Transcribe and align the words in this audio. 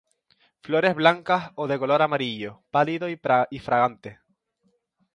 Flores 0.65 0.95
blancas 0.99 1.43
o 1.53 1.63
de 1.69 1.77
color 1.77 2.01
amarillo 2.01 2.51
pálido 2.71 3.05
y 3.07 3.59
fragante. 3.67 4.19